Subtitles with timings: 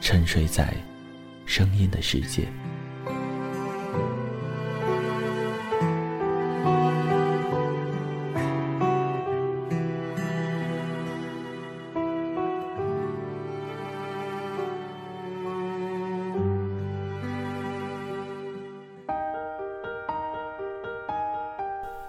[0.00, 0.72] 沉睡在
[1.44, 2.48] 声音的世界。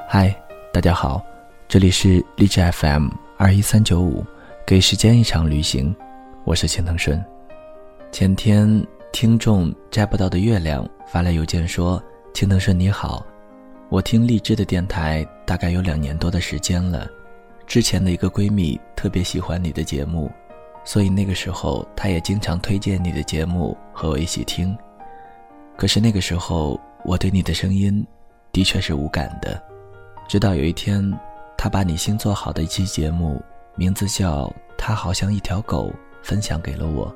[0.08, 0.33] 嗨，
[0.73, 1.22] 大家好，
[1.67, 4.26] 这里是荔枝 FM 二一三九五，
[4.66, 5.94] 给时间一场旅行，
[6.45, 7.23] 我是钱腾顺。
[8.12, 12.02] 前天，听众摘不到的月亮发来邮件说
[12.36, 13.26] ：“青藤顺你好，
[13.88, 17.08] 我听荔枝的电台大概有两年多的时间了。
[17.66, 20.30] 之前的一个闺蜜特别喜欢你的节目，
[20.84, 24.78] 所以那个时候她也经常推荐你的节目和我一起听。
[25.78, 28.06] 可是那个时候我对你的声音
[28.52, 29.59] 的确是无感的。
[30.28, 31.02] 直到有一天，
[31.58, 33.42] 她把你新做好的一期节目，
[33.76, 34.48] 名字叫
[34.78, 35.88] 《她好像一条狗》，
[36.22, 37.10] 分享给了我。”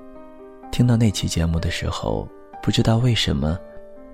[0.75, 2.28] 听到那期节目的时候，
[2.62, 3.58] 不知道为什么，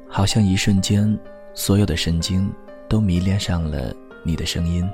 [0.08, 1.20] 好像一瞬间，
[1.56, 2.54] 所有的神经
[2.88, 3.92] 都迷恋上了
[4.24, 4.88] 你的声音。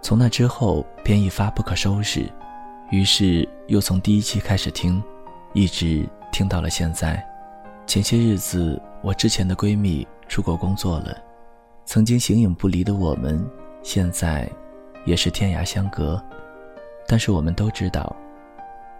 [0.00, 2.30] 从那之后便一发不可收拾，
[2.92, 5.02] 于是又从第一期开始听，
[5.52, 7.20] 一直听到了现在。
[7.88, 11.18] 前些日子，我之前的闺蜜出国工作了，
[11.84, 13.44] 曾经形影不离的我们，
[13.82, 14.48] 现在
[15.04, 16.22] 也是天涯相隔。
[17.08, 18.14] 但是我们都知道，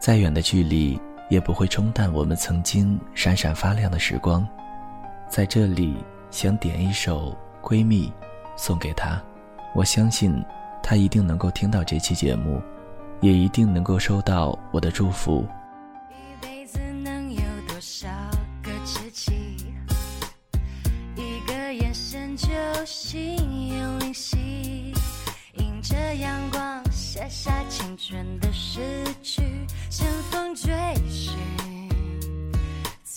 [0.00, 1.00] 再远的距离。
[1.30, 4.46] 也不会冲淡我们曾经闪闪发亮的时光。
[5.28, 5.96] 在这里，
[6.30, 7.34] 想点一首
[7.66, 8.08] 《闺蜜》，
[8.56, 9.18] 送给她。
[9.74, 10.44] 我相信，
[10.82, 12.60] 她一定能够听到这期节目，
[13.20, 15.46] 也一定能够收到我的祝福。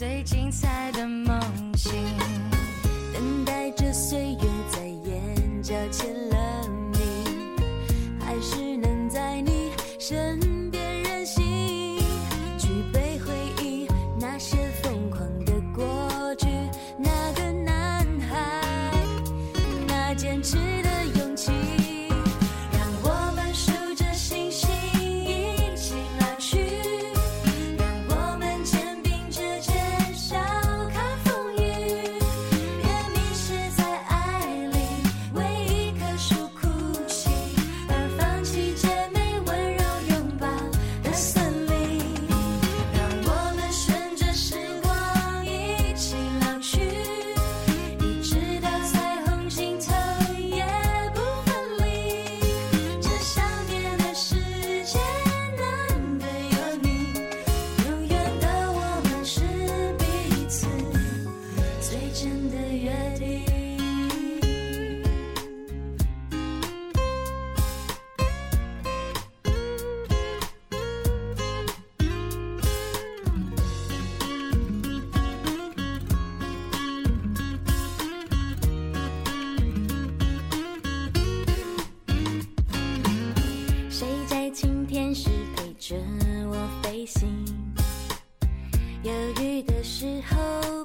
[0.03, 1.40] 最精彩的梦
[1.78, 1.94] 醒，
[3.14, 5.74] 等待着岁月在眼角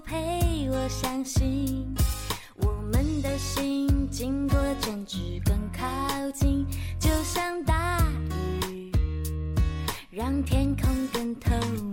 [0.00, 1.94] 陪我相信，
[2.56, 6.66] 我们的心经过争执更靠近，
[6.98, 8.00] 就像大
[8.68, 8.92] 雨，
[10.10, 11.50] 让天空更透
[11.82, 11.87] 明。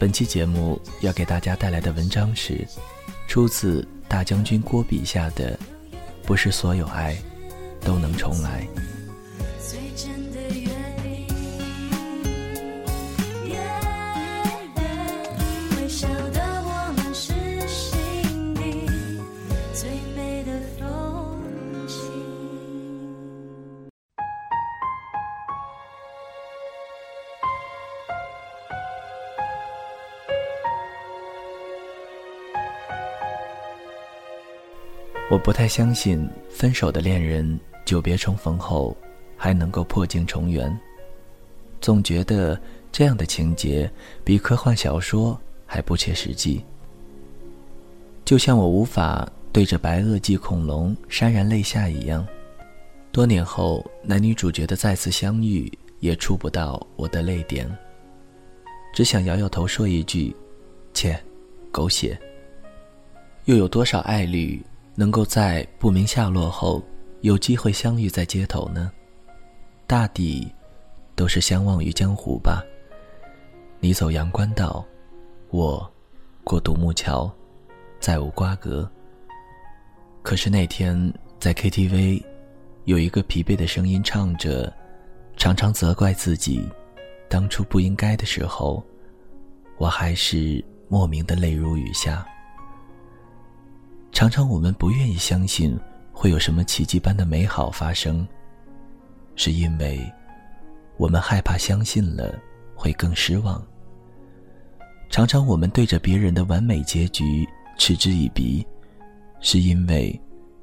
[0.00, 2.66] 本期节目要给大家带来的文章是
[3.28, 5.54] 出自大将军郭笔下的
[6.26, 7.14] 《不是所有爱
[7.82, 8.66] 都能重来》。
[35.30, 38.96] 我不太相信分手的恋人久别重逢后
[39.36, 40.76] 还能够破镜重圆，
[41.80, 42.60] 总觉得
[42.90, 43.88] 这样的情节
[44.24, 46.64] 比科幻小说还不切实际。
[48.24, 52.26] 就像我无法对着白垩纪恐龙潸然泪下一样，
[53.12, 57.70] 多年后男女主角的再次相遇也触不到我的泪点，
[58.92, 60.34] 只想摇摇头说一句
[60.92, 61.16] ：“切，
[61.70, 62.20] 狗血。”
[63.46, 64.60] 又有多少爱侣？
[64.94, 66.82] 能够在不明下落后
[67.20, 68.90] 有机会相遇在街头呢？
[69.86, 70.52] 大抵
[71.14, 72.62] 都是相忘于江湖吧。
[73.80, 74.84] 你走阳关道，
[75.50, 75.90] 我
[76.44, 77.30] 过独木桥，
[77.98, 78.88] 再无瓜葛。
[80.22, 82.22] 可是那天在 KTV，
[82.84, 84.72] 有一个疲惫的声音唱着，
[85.36, 86.68] 常常责怪自己
[87.28, 88.84] 当初不应该的时候，
[89.78, 92.26] 我还是莫名的泪如雨下。
[94.20, 95.74] 常常我们不愿意相信
[96.12, 98.28] 会有什么奇迹般的美好发生，
[99.34, 99.98] 是因为
[100.98, 102.38] 我们害怕相信了
[102.74, 103.66] 会更失望。
[105.08, 108.62] 常常我们对着别人的完美结局嗤之以鼻，
[109.40, 110.20] 是因为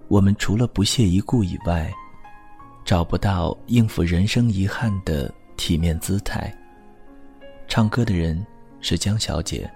[0.07, 1.91] 我们除了不屑一顾以外，
[2.85, 6.55] 找不到应付人生遗憾的体面姿态。
[7.67, 8.45] 唱歌的人
[8.81, 9.67] 是江小姐，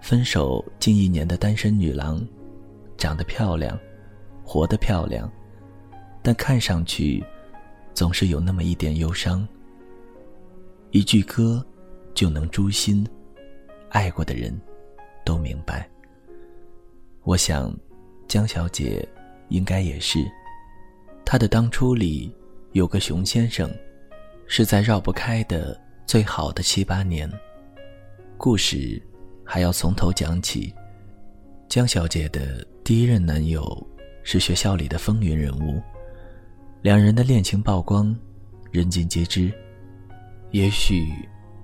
[0.00, 2.20] 分手近一年的单身女郎。
[2.96, 3.78] 长得漂亮，
[4.44, 5.30] 活得漂亮，
[6.22, 7.24] 但看上去
[7.94, 9.46] 总是有那么一点忧伤。
[10.90, 11.64] 一句歌
[12.14, 13.06] 就能诛心，
[13.90, 14.58] 爱过的人
[15.24, 15.88] 都明白。
[17.22, 17.74] 我想，
[18.28, 19.06] 江小姐
[19.48, 20.24] 应该也是。
[21.24, 22.34] 她的当初里
[22.72, 23.70] 有个熊先生，
[24.46, 27.30] 是在绕不开的最好的七八年。
[28.38, 29.02] 故事
[29.44, 30.72] 还要从头讲起。
[31.68, 33.84] 江小姐的第一任男友
[34.22, 35.82] 是学校里的风云人物，
[36.82, 38.16] 两人的恋情曝光，
[38.70, 39.52] 人尽皆知。
[40.52, 41.12] 也许，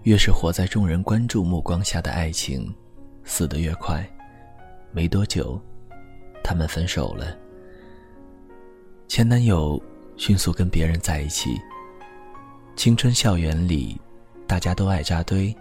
[0.02, 2.74] 越是活在众人关注目光下的爱情，
[3.22, 4.04] 死得越快。
[4.90, 5.62] 没多久，
[6.42, 7.38] 他们分手了。
[9.06, 9.80] 前男友
[10.16, 11.56] 迅速跟别人在一起。
[12.74, 13.96] 青春校园里，
[14.44, 15.56] 大家都爱扎堆，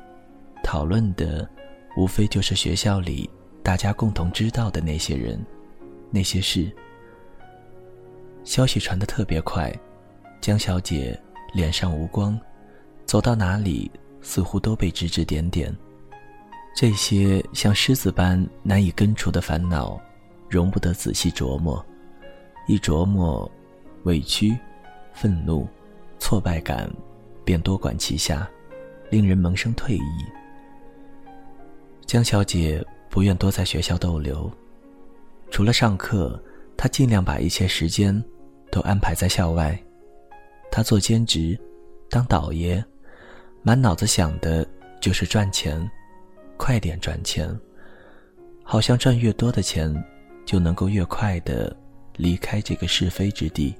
[0.63, 1.47] 讨论的
[1.95, 3.29] 无非就是学校里。
[3.63, 5.39] 大家共同知道的那些人，
[6.09, 6.71] 那些事，
[8.43, 9.71] 消息传得特别快，
[10.41, 11.17] 江小姐
[11.53, 12.39] 脸上无光，
[13.05, 13.89] 走到哪里
[14.19, 15.71] 似乎都被指指点点。
[16.75, 20.01] 这些像狮子般难以根除的烦恼，
[20.49, 21.85] 容不得仔细琢磨，
[22.67, 23.49] 一琢磨，
[24.03, 24.57] 委屈、
[25.13, 25.67] 愤怒、
[26.17, 26.91] 挫败感
[27.45, 28.49] 便多管齐下，
[29.11, 30.25] 令人萌生退意。
[32.07, 32.83] 江小姐。
[33.11, 34.49] 不愿多在学校逗留，
[35.51, 36.41] 除了上课，
[36.77, 38.23] 他尽量把一切时间
[38.71, 39.77] 都安排在校外。
[40.71, 41.59] 他做兼职，
[42.09, 42.81] 当倒爷，
[43.63, 44.65] 满脑子想的
[45.01, 45.85] 就是赚钱，
[46.55, 47.53] 快点赚钱，
[48.63, 49.93] 好像赚越多的钱，
[50.45, 51.75] 就能够越快的
[52.15, 53.75] 离开这个是非之地，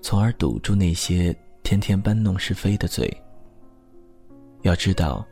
[0.00, 3.12] 从而堵住那些天天搬弄是非的嘴。
[4.62, 5.26] 要知道，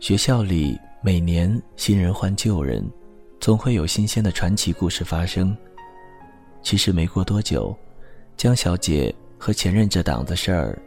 [0.00, 0.76] 学校里。
[1.02, 2.86] 每年新人换旧人，
[3.40, 5.56] 总会有新鲜的传奇故事发生。
[6.62, 7.74] 其实没过多久，
[8.36, 10.78] 江小姐和前任这档子事儿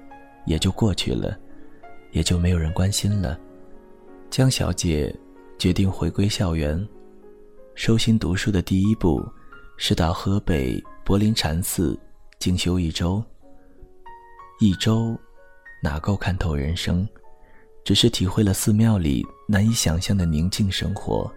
[0.46, 1.36] 也就过去了，
[2.12, 3.39] 也就没有人关心了。
[4.29, 5.12] 江小姐
[5.58, 6.88] 决定回归校园，
[7.74, 9.20] 收心读书的第一步
[9.77, 12.00] 是到河北柏林禅寺
[12.38, 13.24] 静修一周。
[14.60, 15.17] 一周
[15.82, 17.08] 哪够看透人生？
[17.84, 21.31] 只是体会了寺庙里难以想象的宁静生活，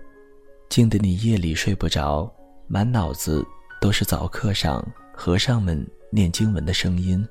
[0.68, 2.32] 静得你夜里睡不着，
[2.68, 3.44] 满脑子
[3.80, 7.26] 都是早课上和尚们念经文的声音，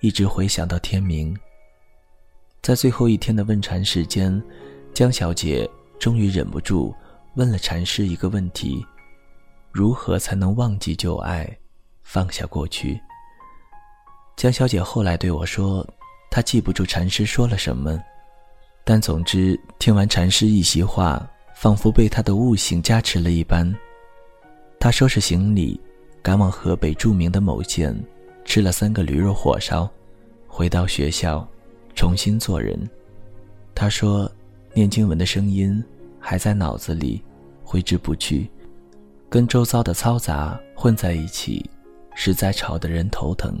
[0.00, 1.36] 一直回想到天明。
[2.62, 4.42] 在最后一天的问禅时间，
[4.92, 5.68] 江小姐
[5.98, 6.94] 终于忍不住
[7.34, 8.84] 问了禅师一个问题：
[9.70, 11.46] 如何才能忘记旧爱，
[12.02, 13.00] 放下过去？
[14.36, 15.86] 江小姐后来对我说。
[16.28, 17.98] 她记不住禅师说了什么，
[18.88, 23.74] 但总之，听完禅师一席话，仿佛被他的悟性加持了一般。
[24.78, 25.80] 他收拾行李，
[26.22, 27.92] 赶往河北著名的某县，
[28.44, 29.90] 吃了三个驴肉火烧，
[30.46, 31.44] 回到学校，
[31.96, 32.78] 重新做人。
[33.74, 34.30] 他说
[34.72, 35.82] ：“念经文的声音
[36.20, 37.20] 还在脑子里，
[37.64, 38.48] 挥之不去，
[39.28, 41.68] 跟周遭的嘈杂混在一起，
[42.14, 43.60] 实在吵得人头疼。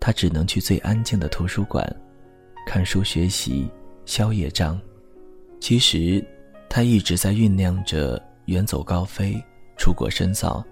[0.00, 1.88] 他只能去最安静的图书馆，
[2.66, 3.70] 看书学习，
[4.08, 4.80] 萧业章。
[5.60, 6.24] 其实，
[6.66, 9.38] 他一直在酝酿着远走高飞。”
[9.76, 10.64] 出国深造，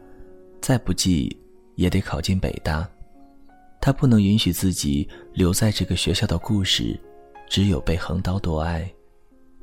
[0.62, 1.38] 再不济
[1.74, 2.88] 也得考进北大。
[3.78, 6.98] 他不能允许自己留在这个学校的故事，
[7.46, 8.90] 只有被横刀夺爱。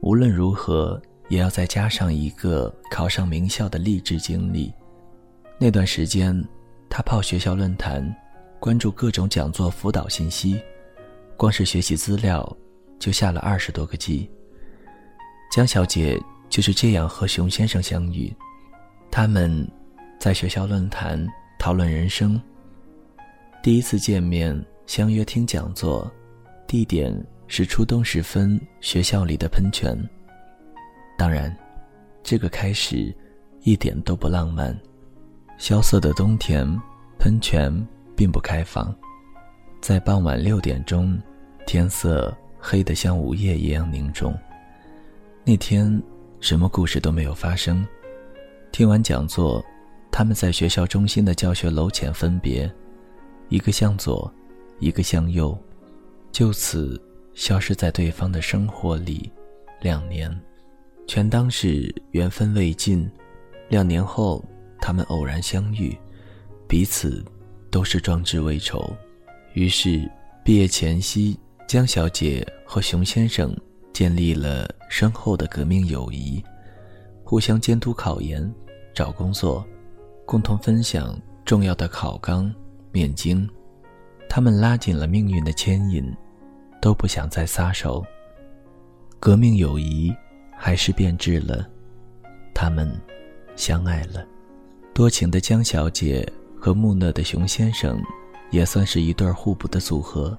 [0.02, 4.72] 无论如何，也要再加上一个考上名校的励志经历。
[5.58, 6.42] 那段时间，
[6.90, 8.16] 他泡学校论坛，
[8.60, 10.62] 关注各种讲座辅导信息，
[11.36, 12.56] 光是学习资料
[13.04, 14.32] 就下了二十多个 G。
[15.52, 16.18] 江小姐
[16.48, 18.34] 就是这样和熊先生相遇。
[19.12, 19.70] 他们
[20.18, 21.28] 在学校论坛
[21.60, 22.42] 讨论人生。
[23.62, 26.10] 第一次见面，相约听讲座，
[26.66, 27.14] 地点
[27.46, 29.94] 是初冬时分学校里的喷泉。
[31.18, 31.54] 当然，
[32.24, 33.14] 这个开始
[33.64, 34.74] 一点都不浪漫。
[35.58, 36.66] 萧瑟的冬天，
[37.20, 37.70] 喷泉
[38.16, 38.96] 并不开放。
[39.82, 41.22] 在傍晚六点钟，
[41.68, 42.34] 天色
[42.66, 44.34] 黑得像午夜一样凝重。
[45.44, 46.02] 那天，
[46.40, 47.86] 什么故事都没有发生。
[48.72, 49.62] 听完讲座，
[50.10, 52.72] 他们在学校中心的教学楼前分别，
[53.50, 54.34] 一个向左，
[54.80, 55.58] 一个向右，
[56.32, 57.00] 就此
[57.34, 59.30] 消失在对方的生活里。
[59.82, 60.34] 两年，
[61.06, 63.06] 全当是缘分未尽。
[63.68, 64.42] 两年后，
[64.80, 65.98] 他们偶然相遇，
[66.66, 67.24] 彼此
[67.70, 68.90] 都是壮志未酬。
[69.54, 70.10] 于是，
[70.46, 71.38] 毕业前夕，
[71.74, 73.52] 江小姐和熊先生
[73.94, 76.40] 建立了深厚的革命友谊，
[77.24, 78.54] 互相监督考研。
[78.94, 79.66] 找工作，
[80.24, 82.54] 共同分享重要的考纲、
[82.92, 83.50] 面经，
[84.30, 86.16] 他们拉紧了命运的牵引，
[86.80, 88.06] 都不想再撒手。
[89.20, 90.14] 革命友谊
[90.56, 91.68] 还是变质了，
[92.54, 92.88] 他们
[93.56, 94.24] 相爱了。
[94.94, 96.24] 多情的江小姐
[96.56, 98.00] 和木讷的熊先生，
[98.52, 100.38] 也算是一对互补的组合。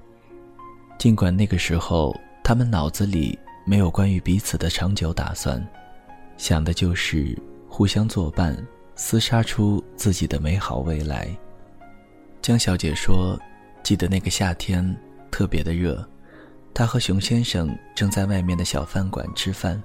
[0.97, 5.65] 尽管那个时候他们脑子里没有关于彼此的长久打算，
[6.37, 7.37] 想的就是。
[7.67, 8.55] 互相作伴，
[8.95, 11.27] 厮杀出自己的美好未来。
[12.41, 13.37] 江小姐说
[13.83, 14.95] ：“记得那个夏天，
[15.29, 16.07] 特别的热，
[16.73, 19.83] 她和熊先生正在外面的小饭馆吃饭，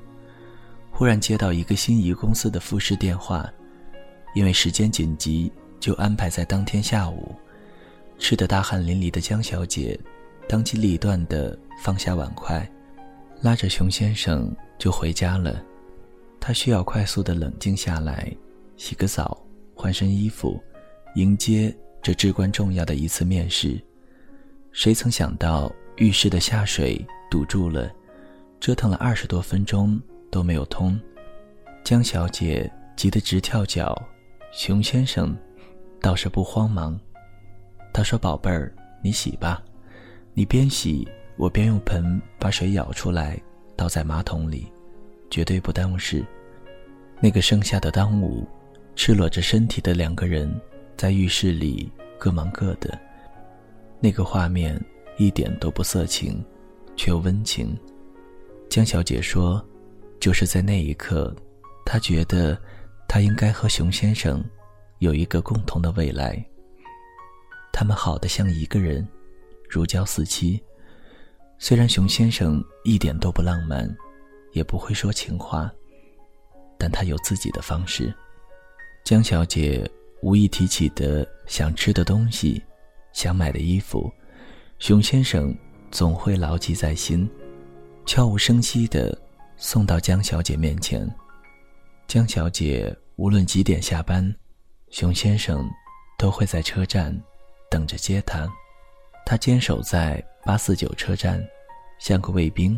[0.93, 3.45] 忽然接到一个心仪公司的复试电话，
[4.37, 7.35] 因为时间紧急，就安排在当天下午。
[8.21, 9.99] 吃得大汗淋漓的江小姐，
[10.51, 12.69] 当机立断地放下碗筷，
[13.41, 15.63] 拉着熊先生就回家了。”
[16.41, 18.29] 他需要快速的冷静下来，
[18.77, 19.41] 洗个澡，
[19.77, 20.61] 换身衣服，
[21.15, 23.81] 迎接这至关重要的一次面试。
[24.73, 27.89] 谁曾想到浴室的下水堵住了，
[28.59, 30.03] 折腾了二十多分钟
[30.33, 30.99] 都没有通。
[31.85, 33.97] 江小姐急得直跳脚，
[34.51, 35.33] 熊先生
[36.01, 36.99] 倒是不慌忙。
[37.93, 39.63] 他说：“宝贝儿，你洗吧，
[40.41, 41.07] 你边洗
[41.37, 43.39] 我边用盆把水舀出来，
[43.77, 44.67] 倒在马桶里。”
[45.29, 46.25] 绝对不耽误事。
[47.21, 48.49] 那个盛夏的当午，
[48.97, 50.51] 赤裸着身体的两个人
[50.97, 52.99] 在浴室里各忙各的。
[54.01, 54.83] 那个画面
[55.19, 56.43] 一点都不色情，
[56.97, 57.79] 却又温情。
[58.71, 59.63] 江小姐说
[60.21, 61.37] ：“就是在那一刻，
[61.85, 62.59] 她觉得
[63.07, 64.43] 她应该和熊先生
[65.01, 66.43] 有一个共同的未来。
[67.75, 69.07] 他们好的像一个人，
[69.71, 70.61] 如胶似漆。
[71.59, 73.89] 虽然熊先生一点都不浪漫。”
[74.53, 75.71] 也不会说情话，
[76.77, 78.13] 但他有自己的方式。
[79.05, 79.89] 江小姐
[80.23, 82.61] 无意提起的想吃的东西，
[83.13, 84.13] 想买的衣服，
[84.81, 85.57] 熊先生
[85.93, 87.31] 总会牢记在心，
[88.05, 89.17] 悄无声息的
[89.57, 91.09] 送到江小姐面前。
[92.09, 94.35] 江小姐无论几点下班，
[94.91, 95.65] 熊先生
[96.19, 97.17] 都会在车站
[97.71, 98.53] 等着接她。
[99.31, 101.41] 他坚守在八四九车站，
[102.01, 102.77] 像个卫兵。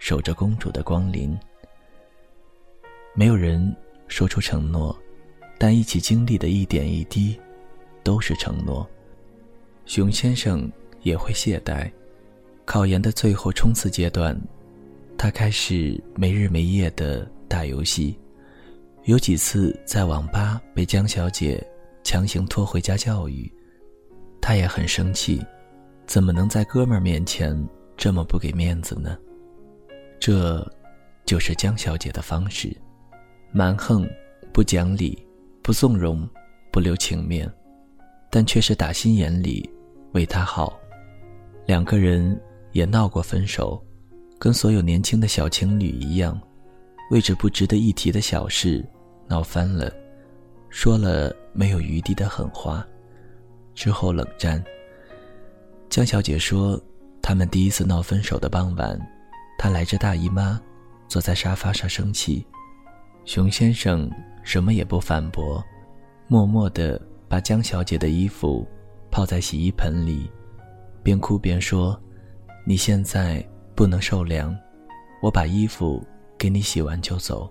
[0.00, 1.38] 守着公主的光临。
[3.14, 3.74] 没有人
[4.08, 5.00] 说出承诺，
[5.56, 7.40] 但一起经历的一点一滴，
[8.02, 8.84] 都是承诺。
[9.86, 10.68] 熊先生
[11.02, 11.88] 也会懈怠。
[12.64, 14.36] 考研的最后冲刺阶段，
[15.16, 18.18] 他开始没日没夜的打游戏。
[19.04, 21.64] 有几次在网吧被江小姐
[22.02, 23.48] 强行拖回家教育，
[24.42, 25.40] 他也很生气，
[26.06, 27.56] 怎么能在哥们儿面前
[27.96, 29.16] 这么不给面子呢？
[30.20, 30.66] 这，
[31.24, 32.74] 就是江小姐的方式：
[33.52, 34.08] 蛮横，
[34.52, 35.26] 不讲理，
[35.62, 36.28] 不纵容，
[36.70, 37.50] 不留情面，
[38.30, 39.68] 但却是打心眼里
[40.12, 40.78] 为他好。
[41.66, 42.38] 两个人
[42.72, 43.82] 也闹过分手，
[44.38, 46.38] 跟所有年轻的小情侣一样，
[47.10, 48.84] 为着不值得一提的小事
[49.26, 49.90] 闹翻了，
[50.68, 52.86] 说了没有余地的狠话，
[53.74, 54.62] 之后冷战。
[55.94, 56.76] 江小姐说，
[57.22, 58.98] 他们第一次闹分手的傍晚，
[59.56, 60.60] 她来着大姨妈，
[61.06, 62.44] 坐在沙发上生气。
[63.24, 64.10] 熊先生
[64.42, 65.64] 什么也不反驳，
[66.26, 68.66] 默默地把江小姐的衣服
[69.08, 70.28] 泡在洗衣盆里。
[71.00, 71.96] 边哭边说
[72.66, 74.52] ：“你现在不能受凉，
[75.22, 76.04] 我把衣服
[76.36, 77.48] 给你洗完就走。”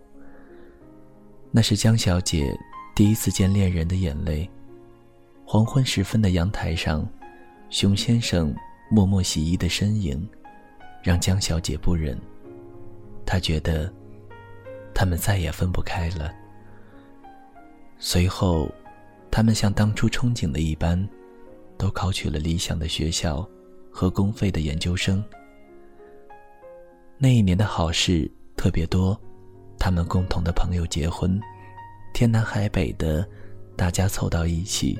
[1.49, 2.53] 那是江小姐
[2.93, 4.51] 第一次见恋人的眼泪。
[5.45, 7.07] 黄昏时分的阳台上，
[7.73, 8.53] 熊先生
[8.87, 10.29] 默默洗衣的身影，
[11.01, 12.15] 让江小姐不忍。
[13.25, 13.91] 她觉得，
[14.93, 16.31] 他们再也分不开了。
[17.97, 18.71] 随后，
[19.31, 21.09] 他们像当初憧憬的一般。
[21.75, 23.45] 都考取了理想的学校
[23.91, 25.21] 和公费的研究生。
[27.17, 29.19] 那一年的好事特别多，
[29.77, 31.37] 他们共同的朋友结婚，
[32.13, 33.27] 天南海北的，
[33.75, 34.97] 大家凑到一起，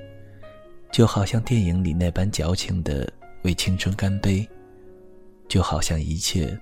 [0.93, 4.47] 就好像电影里那般矫情的为青春干杯，
[5.47, 6.56] 就好像一切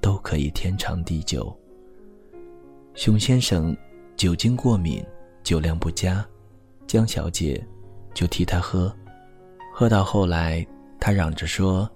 [0.00, 1.52] 都可以天长地久。
[2.94, 3.76] 熊先生
[4.16, 5.04] 酒精过敏，
[5.42, 6.24] 酒量不佳，
[6.86, 7.60] 江小姐
[8.14, 8.94] 就替他喝。
[9.74, 10.64] 喝到后来，
[11.00, 11.90] 他嚷着说：“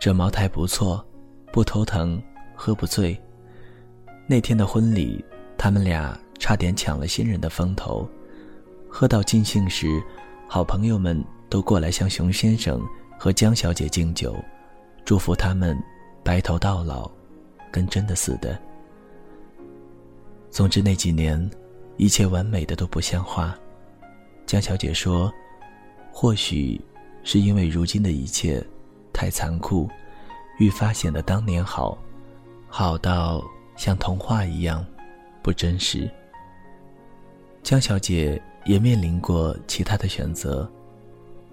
[0.00, 1.06] 这茅台不错，
[1.52, 2.20] 不头疼，
[2.56, 3.16] 喝不醉。”
[4.26, 5.24] 那天的婚礼，
[5.56, 8.08] 他们俩差点抢了新人的风头。
[8.88, 10.02] 喝到尽兴时，
[10.48, 12.80] 好朋友们都过来向熊先生
[13.18, 14.36] 和江小姐敬酒，
[15.04, 15.76] 祝福他们
[16.22, 17.10] 白头到老，
[17.70, 18.58] 跟真的似的。
[20.50, 21.50] 总之那几年，
[21.96, 23.58] 一切完美的都不像话。
[24.46, 25.32] 江小姐说
[26.12, 26.80] ：“或许。”
[27.26, 28.62] 是因为如今的一切
[29.10, 29.88] 太残酷，
[30.58, 31.96] 愈发显得当年好，
[32.68, 33.42] 好到
[33.76, 34.84] 像童话一样
[35.42, 36.06] 不真实。
[37.62, 40.70] 江小姐也面临过其他的选择，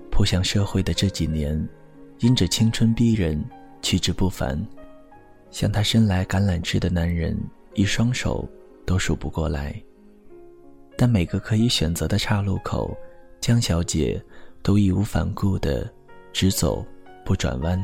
[0.09, 1.67] 扑向社会的这几年，
[2.19, 3.43] 因着青春逼人，
[3.81, 4.59] 气质不凡，
[5.49, 7.37] 向她伸来橄榄枝的男人
[7.73, 8.47] 一双手
[8.85, 9.75] 都数不过来。
[10.97, 12.95] 但每个可以选择的岔路口，
[13.39, 14.21] 江小姐。
[14.63, 15.91] 都义无反顾的
[16.31, 16.85] 直走
[17.25, 17.83] 不转弯。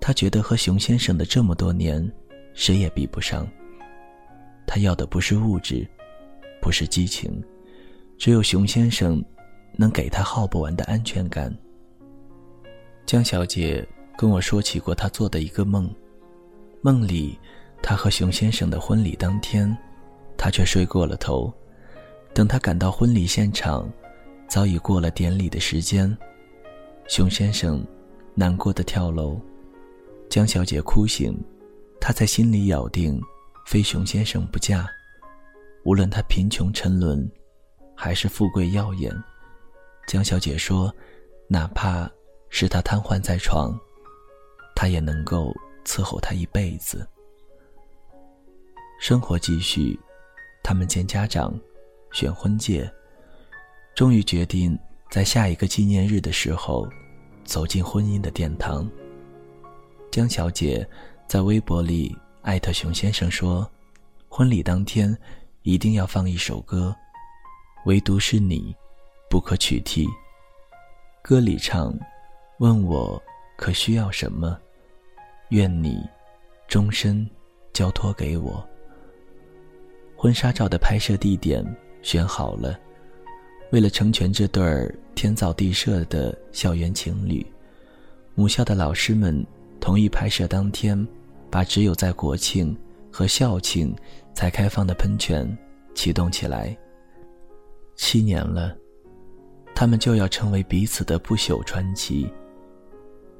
[0.00, 2.08] 他觉得和熊先生的这么多年，
[2.54, 3.44] 谁也比不上。
[4.64, 5.84] 他要的不是物质，
[6.62, 7.42] 不是激情，
[8.18, 9.24] 只有熊先生
[9.76, 11.54] 能给他耗不完的安全感。
[13.04, 15.88] 江小姐跟我说起过她做的一个梦，
[16.80, 17.38] 梦里
[17.82, 19.76] 她和熊先生的婚礼当天，
[20.36, 21.52] 她却睡过了头。
[22.34, 23.88] 等她赶到婚礼现场。
[24.48, 26.16] 早已过了典礼的时间，
[27.08, 27.84] 熊先生
[28.32, 29.40] 难过的跳楼，
[30.30, 31.36] 江小姐哭醒，
[32.00, 33.20] 她在心里咬定，
[33.66, 34.88] 非熊先生不嫁，
[35.84, 37.28] 无论他贫穷沉沦，
[37.96, 39.10] 还是富贵耀眼，
[40.06, 40.94] 江小姐说，
[41.48, 42.08] 哪怕
[42.50, 43.76] 是他瘫痪在床，
[44.74, 45.52] 她也能够
[45.84, 47.08] 伺候他一辈子。
[49.00, 49.98] 生活继续，
[50.62, 51.58] 他们见家长，
[52.12, 52.88] 选婚戒。
[53.94, 54.78] 终于决定
[55.10, 56.86] 在下一个纪念日的时候，
[57.44, 58.88] 走进婚姻的殿堂。
[60.10, 60.86] 江小姐
[61.26, 63.70] 在微博里艾特熊先生说
[64.28, 65.16] ：“婚礼当天
[65.62, 66.94] 一定要放一首歌，
[67.86, 68.74] 唯独是你，
[69.28, 70.06] 不可取替。”
[71.22, 71.92] 歌里唱
[72.60, 73.20] ：“问我
[73.56, 74.56] 可需要什么，
[75.48, 76.00] 愿你
[76.68, 77.28] 终身
[77.72, 78.64] 交托给我。”
[80.16, 81.64] 婚纱照的拍摄地点
[82.02, 82.78] 选好了。
[83.72, 87.44] 为了成全这对儿天造地设的校园情侣，
[88.36, 89.44] 母校的老师们
[89.80, 91.06] 同意拍摄当天，
[91.50, 92.76] 把只有在国庆
[93.10, 93.94] 和校庆
[94.32, 95.46] 才开放的喷泉
[95.94, 96.76] 启动起来。
[97.96, 98.76] 七年了，
[99.74, 102.30] 他们就要成为彼此的不朽传奇。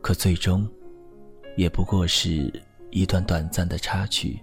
[0.01, 0.69] 可最终，
[1.57, 2.53] 也不过是
[2.91, 4.41] 一段短暂的插曲。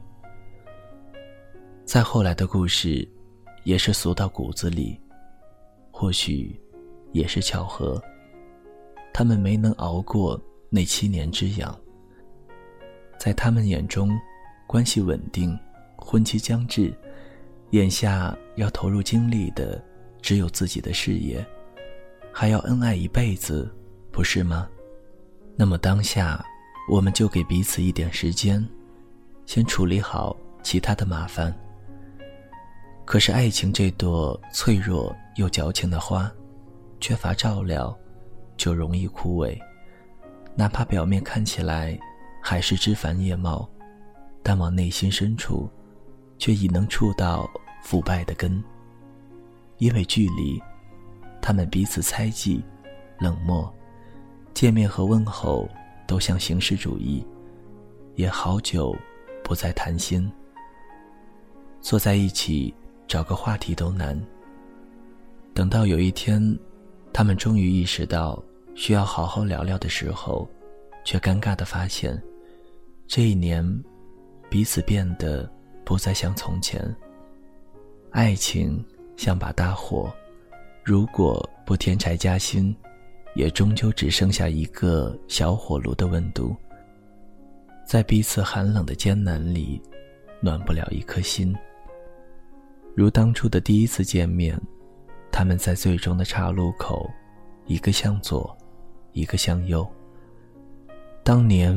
[1.85, 3.07] 再后来的故事，
[3.63, 4.99] 也是俗到骨子里。
[5.91, 6.59] 或许，
[7.11, 8.01] 也是巧合。
[9.13, 11.77] 他们没能熬过那七年之痒。
[13.17, 14.09] 在他们眼中，
[14.67, 15.57] 关系稳定，
[15.95, 16.93] 婚期将至，
[17.71, 19.81] 眼下要投入精力的
[20.23, 21.45] 只有自己的事业，
[22.31, 23.69] 还要恩爱一辈子，
[24.09, 24.67] 不是吗？
[25.55, 26.43] 那么当下，
[26.89, 28.65] 我们就给彼此一点时间，
[29.45, 31.53] 先处理好其他的麻烦。
[33.03, 36.31] 可是爱情这朵脆弱又矫情的花，
[37.01, 37.95] 缺乏照料，
[38.55, 39.59] 就容易枯萎。
[40.55, 41.99] 哪怕表面看起来
[42.41, 43.69] 还是枝繁叶茂，
[44.41, 45.69] 但往内心深处，
[46.37, 47.49] 却已能触到
[47.83, 48.63] 腐败的根。
[49.83, 50.61] 因为距离，
[51.41, 52.63] 他们彼此猜忌、
[53.19, 53.69] 冷漠，
[54.53, 55.67] 见面和问候
[56.07, 57.25] 都像形式主义，
[58.15, 58.95] 也好久
[59.43, 60.31] 不再谈心。
[61.81, 62.73] 坐在一起。
[63.05, 64.19] 找个话题都难。
[65.53, 66.41] 等到有一天，
[67.11, 68.41] 他们终于意识到
[68.73, 70.49] 需要好好聊聊的时候，
[71.03, 72.19] 却尴尬的发现，
[73.07, 73.63] 这一年，
[74.49, 75.47] 彼此变得
[75.83, 76.81] 不再像从前。
[78.09, 78.83] 爱情
[79.15, 80.11] 像把大火，
[80.83, 82.75] 如果不添柴加薪，
[83.35, 86.55] 也终究只剩下一个小火炉的温度，
[87.85, 89.81] 在彼此寒冷的艰难里，
[90.41, 91.55] 暖不了一颗心。
[92.95, 94.59] 如当初的第一次见面，
[95.31, 97.09] 他们在最终的岔路口，
[97.65, 98.55] 一个向左，
[99.13, 99.87] 一个向右。
[101.23, 101.75] 当年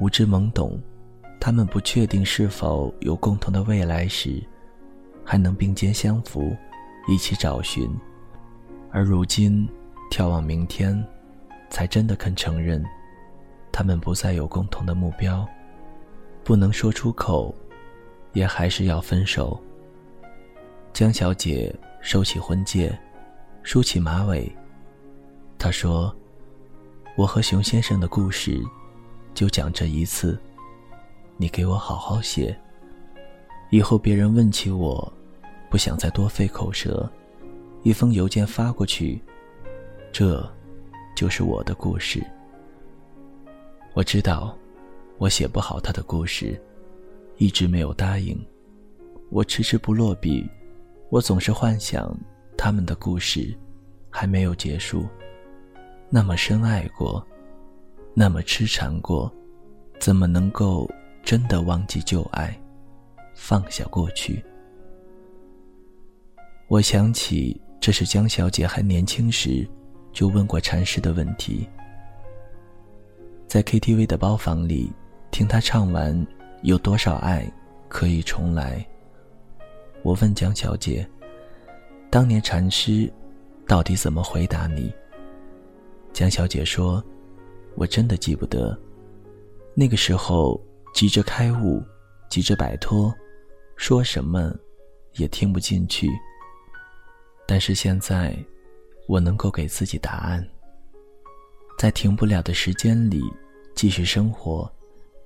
[0.00, 0.78] 无知懵懂，
[1.40, 4.42] 他们不确定是否有共同的未来时，
[5.24, 6.54] 还能并肩相扶，
[7.08, 7.90] 一起找寻。
[8.92, 9.68] 而如今，
[10.10, 11.04] 眺望明天，
[11.70, 12.84] 才真的肯承认，
[13.72, 15.46] 他们不再有共同的目标，
[16.44, 17.54] 不能说出口，
[18.32, 19.60] 也还是要分手。
[20.92, 22.96] 江小姐收起婚戒，
[23.62, 24.50] 梳起马尾。
[25.58, 26.14] 她说
[27.16, 28.62] ：“我和熊先生的故事，
[29.34, 30.38] 就讲这一次。
[31.36, 32.58] 你给我好好写，
[33.70, 35.12] 以后别人问起我，
[35.70, 37.10] 不想再多费口舌，
[37.82, 39.20] 一封邮件发过去，
[40.12, 40.48] 这，
[41.14, 42.24] 就是我的故事。
[43.94, 44.56] 我知道，
[45.18, 46.60] 我写不好他的故事，
[47.36, 48.38] 一直没有答应，
[49.30, 50.48] 我迟迟不落笔。”
[51.10, 52.14] 我总是幻想，
[52.54, 53.56] 他们的故事
[54.10, 55.06] 还没有结束。
[56.10, 57.26] 那么深爱过，
[58.12, 59.32] 那么痴缠过，
[59.98, 60.86] 怎么能够
[61.22, 62.54] 真的忘记旧爱，
[63.34, 64.44] 放下过去？
[66.68, 69.66] 我想起，这是江小姐还年轻时
[70.12, 71.66] 就问过禅师的问题。
[73.46, 74.92] 在 KTV 的包房里，
[75.30, 76.14] 听他唱完
[76.60, 77.50] 《有多少爱
[77.88, 78.86] 可以重来》。
[80.02, 81.08] 我问江小姐
[82.10, 83.10] ：“当年禅师
[83.66, 84.92] 到底怎么回答你？”
[86.12, 87.02] 江小姐说
[87.76, 88.78] ：“我真的记不得。
[89.74, 90.60] 那个时候
[90.92, 91.82] 急着开悟，
[92.28, 93.10] 急着摆脱，
[93.74, 94.54] 说什么
[95.14, 96.10] 也听不进去。
[97.48, 98.36] 但是现在，
[99.08, 100.46] 我能够给自己答案。
[101.78, 103.22] 在停不了的时间里
[103.74, 104.70] 继续生活，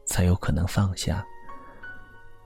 [0.07, 1.27] 才有可能放下。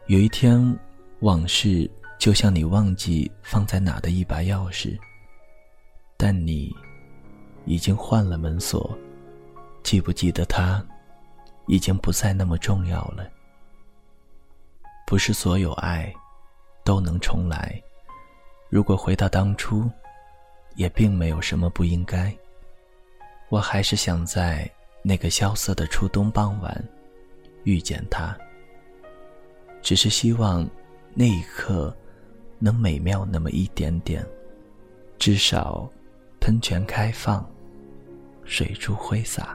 [0.06, 0.76] 有一天，
[1.20, 4.98] 往事。”就像你忘记放在哪的一把钥匙，
[6.16, 6.74] 但你
[7.66, 8.98] 已经换了门锁，
[9.82, 10.82] 记不记得它，
[11.66, 13.30] 已经不再那么重要了。
[15.06, 16.10] 不是所有爱
[16.86, 17.78] 都能重来，
[18.68, 19.90] 如果回到当初，
[20.74, 22.34] 也并没有什么不应该。
[23.48, 24.70] 我还是想在
[25.02, 26.84] 那个萧瑟的初冬傍晚
[27.64, 28.36] 遇见他，
[29.82, 30.68] 只是希望
[31.14, 31.94] 那一刻。
[32.58, 34.26] 能美妙那么一点点，
[35.18, 35.86] 至少，
[36.40, 37.46] 喷泉开放，
[38.46, 39.54] 水珠挥洒。